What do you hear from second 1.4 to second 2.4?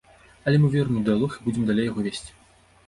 будзем далей яго весці.